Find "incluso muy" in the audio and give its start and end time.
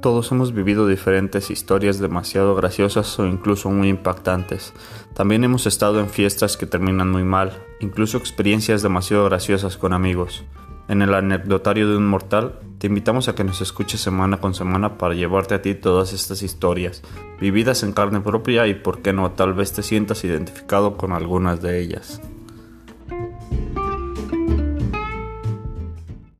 3.26-3.88